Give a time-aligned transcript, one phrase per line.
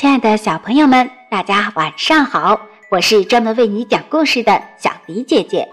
[0.00, 2.58] 亲爱的小朋友们，大家晚上好！
[2.90, 5.68] 我是专门为你讲故事的小迪姐姐。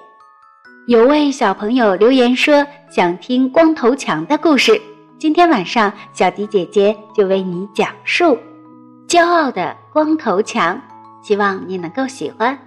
[0.85, 4.81] 有位小朋友留言说想听光头强的故事，
[5.17, 8.25] 今天晚上小迪姐姐就为你讲述
[9.07, 10.75] 《骄傲的光头强》，
[11.25, 12.59] 希望你能够喜欢。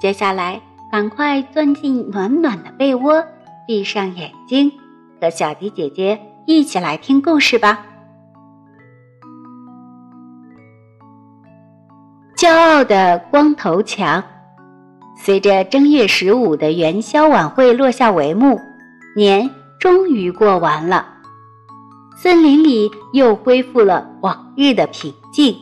[0.00, 0.58] 接下来，
[0.90, 3.22] 赶快钻进暖暖的被窝，
[3.66, 4.72] 闭上眼睛，
[5.20, 7.84] 和小迪姐姐一起来听故事吧。
[12.44, 14.22] 骄傲的光头强，
[15.16, 18.60] 随着正月十五的元宵晚会落下帷幕，
[19.16, 19.48] 年
[19.80, 21.06] 终于过完了，
[22.18, 25.56] 森林里又恢复了往日的平静。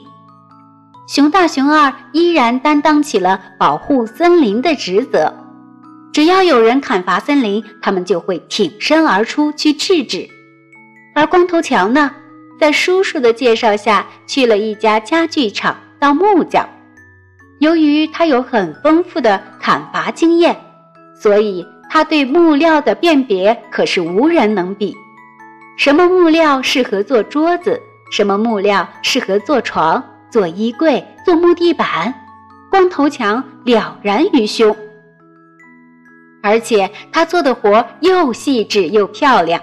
[1.06, 5.32] 熊大、熊二依然担当起了保护森林的职责，
[6.12, 10.28] 只要有人砍伐森林，他们就会挺身而出去制止。
[11.14, 12.10] 而光头强呢，
[12.58, 15.76] 在叔叔的介绍下，去了一家家具厂。
[16.02, 16.68] 当木匠，
[17.60, 20.56] 由于他有很丰富的砍伐经验，
[21.14, 24.96] 所以他对木料的辨别可是无人能比。
[25.78, 27.80] 什么木料适合做桌子，
[28.10, 32.12] 什么木料适合做床、做衣柜、做木地板，
[32.68, 34.76] 光头强了然于胸。
[36.42, 39.62] 而且他做的活又细致又漂亮，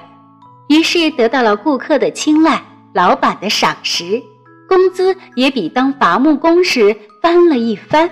[0.69, 4.23] 于是得到了顾客的青睐，老板的赏识。
[4.69, 8.07] 工资也比当伐木工时翻了一番。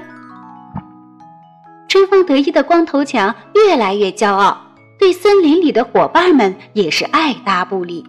[1.87, 4.57] 春风得意的光头强越来越骄傲，
[4.99, 8.03] 对森林里的伙伴们也是爱搭不理。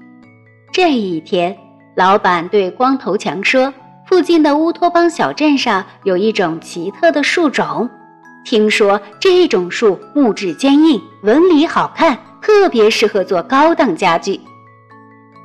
[0.72, 1.56] 这一天，
[1.94, 3.72] 老板对光头强说
[4.08, 7.88] ：“附近的乌托邦小镇上有一种奇特的树种，
[8.44, 14.40] 听说这种树木质坚硬，纹理好看，特别适合做高档家具。”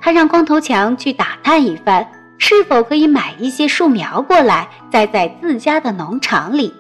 [0.01, 2.05] 他让光头强去打探一番。
[2.45, 6.73] 是否可以买一些树苗过来，栽在自家的农场里？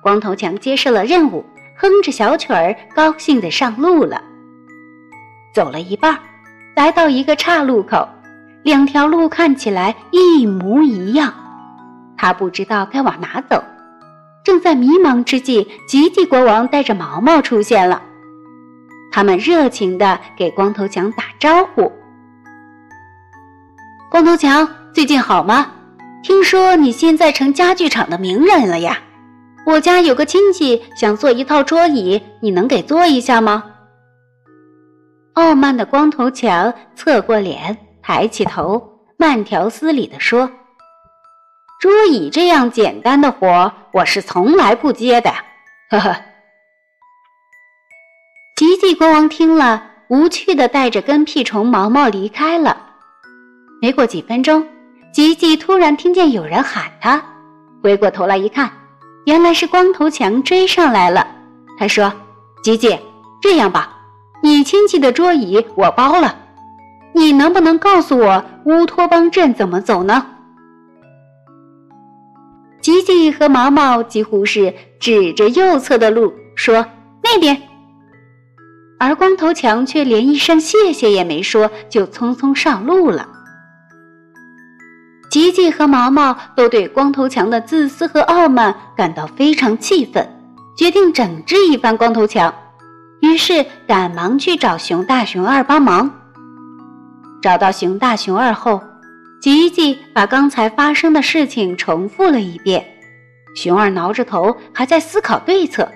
[0.00, 1.44] 光头强接受了任务，
[1.76, 4.22] 哼着小曲儿，高兴地上路了。
[5.54, 6.18] 走了一半，
[6.74, 8.08] 来到一个岔路口，
[8.62, 11.30] 两条路看起来一模一样，
[12.16, 13.62] 他不知道该往哪走。
[14.42, 18.00] 正在迷茫之际，吉吉国王带着毛毛出现了，
[19.12, 21.92] 他们热情地给光头强打招呼。
[24.12, 25.72] 光头强最近好吗？
[26.22, 28.98] 听说你现在成家具厂的名人了呀！
[29.64, 33.64] 我家有个亲戚想做一套桌椅，你能给做一下吗？
[35.32, 40.50] 傲慢的光头强侧过脸，抬起头，慢条斯理地说
[41.80, 45.32] ：“桌椅这样简单的活，我是从来不接的。”
[45.88, 46.14] 呵呵。
[48.56, 52.90] 吉吉国王听了，无趣地带着跟屁虫毛毛离开了。
[53.82, 54.64] 没过几分钟，
[55.12, 57.20] 吉吉突然听见有人喊他，
[57.82, 58.70] 回过头来一看，
[59.24, 61.26] 原来是光头强追上来了。
[61.76, 62.12] 他说
[62.62, 62.96] ：“吉吉，
[63.40, 63.92] 这样吧，
[64.40, 66.32] 你亲戚的桌椅我包了，
[67.12, 70.24] 你能不能告诉我乌托邦镇怎么走呢？”
[72.80, 76.86] 吉吉和毛毛几乎是指着右侧的路说
[77.20, 77.60] ：“那边。”
[79.00, 83.28] 而光头强却连一声谢谢也没说，就匆匆上路了。
[85.32, 90.28] 吉吉和毛毛都对光头强的自私和傲慢感到非常气愤，
[90.76, 92.52] 决定整治一番光头强。
[93.22, 96.10] 于是赶忙去找熊大、熊二帮忙。
[97.40, 98.82] 找到熊大、熊二后，
[99.40, 102.84] 吉吉把刚才发生的事情重复了一遍。
[103.56, 105.90] 熊二挠着头，还在思考对策。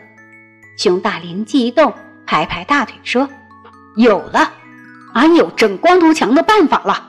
[0.78, 1.92] 熊大灵机一动，
[2.24, 3.28] 拍拍大腿说
[3.96, 4.50] ：“有了，
[5.12, 7.08] 俺有整光头强的办法了。”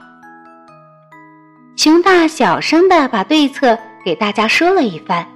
[1.77, 5.27] 熊大小声地把对策给大家说了一番。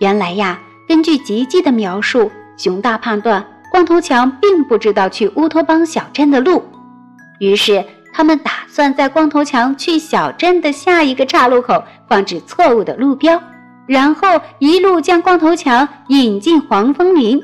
[0.00, 0.58] 原来呀，
[0.88, 6.64] 根据吉吉的描述，熊大判断光头强并不知道去乌托邦小镇的路，
[7.38, 13.38] 于是他们打算在光头强去小镇的下一个岔路口放置错误的路标，
[13.86, 17.38] 然后一路将光头强引进黄风林。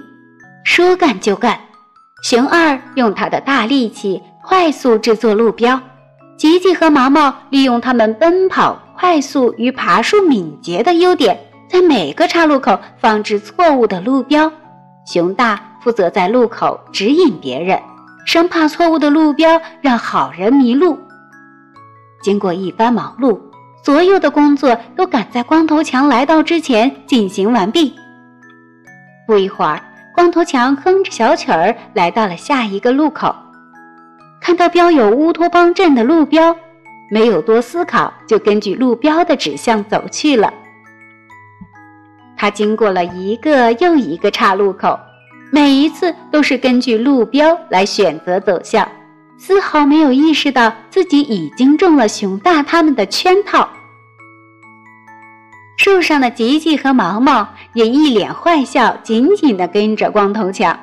[0.64, 1.60] 说干就干，
[2.22, 5.78] 熊二用他的大力气快速制作路标。
[6.40, 11.38] 吉吉和毛毛利用他们奔跑快速与爬树敏捷的优点，
[11.68, 14.50] 在每个岔路口放置错误的路标。
[15.04, 17.78] 熊大负责在路口指引别人，
[18.24, 20.98] 生怕错误的路标让好人迷路。
[22.22, 23.38] 经过一番忙碌，
[23.84, 27.94] 所有的工作都赶在光头强来到之前进行完毕。
[29.26, 29.78] 不一会儿，
[30.14, 33.34] 光头强哼着小曲儿来到了下一个路口。
[34.40, 36.56] 看到标有乌托邦镇的路标，
[37.10, 40.52] 没有多思考，就根据路标的指向走去了。
[42.36, 44.98] 他经过了一个又一个岔路口，
[45.52, 48.88] 每一次都是根据路标来选择走向，
[49.36, 53.68] 丝毫没有意识到自己已经中了熊大他们的圈套。
[55.76, 60.78] 树上的吉吉和毛毛也一脸坏笑，紧紧地跟着光头强。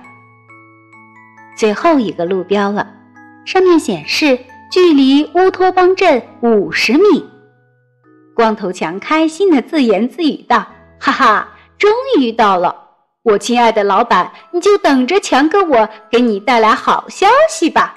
[1.55, 2.87] 最后一个路标了，
[3.47, 4.37] 上面显示
[4.69, 7.25] 距离乌托邦镇五十米。
[8.35, 10.67] 光头强开心的自言自语道
[10.99, 11.47] ：“哈哈，
[11.79, 11.89] 终
[12.19, 12.75] 于到了！
[13.23, 17.95] 我亲爱的老板，你就等着强哥我给你带来好消息吧。”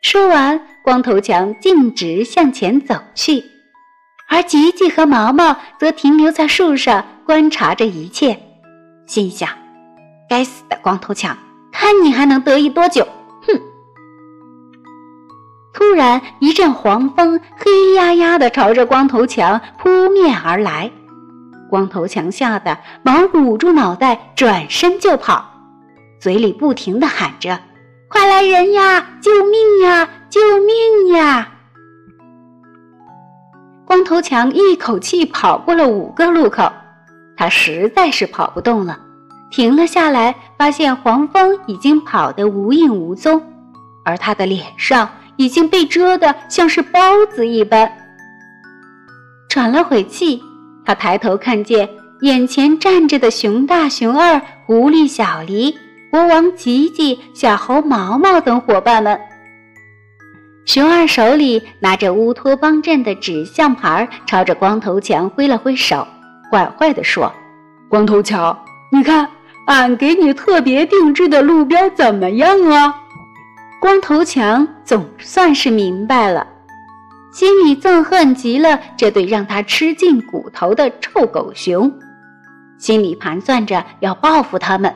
[0.00, 3.44] 说完，光头强径直向前走去。
[4.30, 8.40] 而吉吉和毛毛则停留在树上观察着一切，
[9.06, 9.50] 心想
[10.26, 11.36] ：“该死的光头强，
[11.84, 13.06] 看你还能得意多久！”
[13.46, 13.60] 哼！
[15.74, 20.90] 突然，一阵黄风黑压压的朝着光头强扑面而来，
[21.68, 25.44] 光头强吓得忙捂住脑袋，转身就跑，
[26.18, 27.60] 嘴里不停的喊着
[28.08, 29.06] ：“快来人呀！
[29.20, 30.08] 救命呀！
[30.30, 31.50] 救命呀！”
[33.84, 36.72] 光头强一口气跑过了五个路口，
[37.36, 38.98] 他实在是跑不动了，
[39.54, 43.40] 停了下来，发现黄蜂已经跑得无影无踪，
[44.04, 47.00] 而他的脸上已经被蛰得像是包
[47.32, 47.88] 子一般。
[49.48, 50.42] 喘了会气，
[50.84, 51.88] 他抬头看见
[52.22, 55.72] 眼前站着的熊大、熊二、狐狸小狸、
[56.10, 59.16] 国王吉吉、小猴毛毛等伙伴们。
[60.64, 66.04] 熊二手里拿着乌托邦镇的指向牌，朝着光头强挥了挥手，
[66.50, 67.32] 坏坏地说
[67.88, 68.58] ：“光头强，
[68.90, 69.28] 你看
[69.66, 72.94] 俺给你特别定制的路标怎么样啊？”
[73.80, 76.46] 光头强总算是明白了，
[77.32, 81.92] 心里憎恨极了这对让他吃尽骨头的臭狗熊，
[82.78, 84.94] 心里盘算着要报复他们。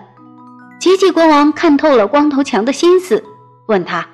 [0.79, 3.23] 吉吉国王看透了光头强的心思，
[3.67, 4.07] 问他。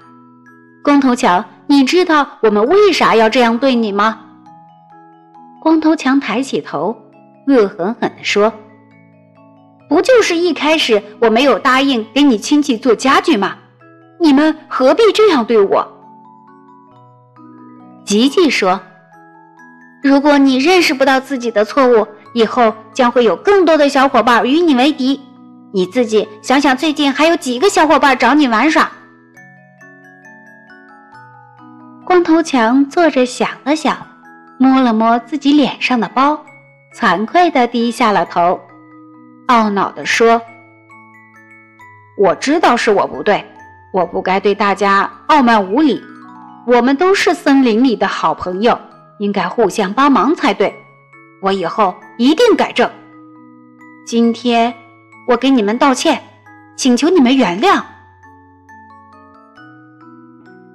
[0.82, 4.20] 光头强，你知道我们为啥要这样对你吗？
[5.60, 6.96] 光头强抬起头，
[7.46, 8.52] 恶狠狠地说
[9.88, 13.56] ：“不就是一开始我没有答应给你亲戚做家具吗？
[14.20, 15.86] 你们何必这样对我？”
[18.04, 18.80] 吉吉说
[20.02, 25.20] ：“如果你认识不到自己的错误，以后将会有更多的小伙伴与你为敌。
[25.72, 28.90] 你自己想想，最近还有几个小伙伴找你玩耍？”
[32.04, 33.96] 光头强坐着想了想，
[34.58, 36.38] 摸了摸自己脸上的包，
[36.94, 38.60] 惭愧地低下了头，
[39.48, 40.40] 懊恼地说
[42.16, 43.44] ：“我知道是我不对，
[43.92, 46.02] 我不该对大家傲慢无礼。
[46.66, 48.78] 我们都是森林里的好朋友，
[49.18, 50.74] 应该互相帮忙才对。
[51.42, 52.90] 我以后一定改正。
[54.06, 54.72] 今天
[55.28, 56.22] 我给你们道歉，
[56.74, 57.82] 请求你们原谅。”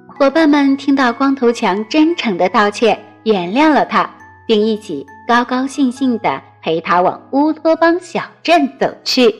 [0.06, 4.08] 伙伴们听到光头强真诚的道歉，原谅了他，
[4.46, 9.34] 并一起高高兴兴的陪他往乌托邦小镇走去。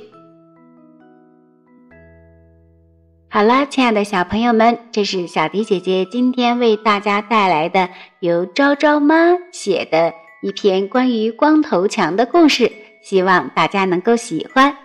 [3.33, 10.13] 好啦，亲爱的小朋友们，这是小迪姐姐今天为大家带来的由昭昭妈写的
[10.43, 12.73] 一篇关于光头强的故事，
[13.03, 14.77] 希望大家能够喜欢。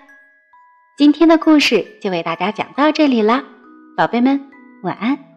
[0.96, 3.44] 今天的故事就为大家讲到这里啦，
[3.98, 4.40] 宝贝们，
[4.84, 5.35] 晚安。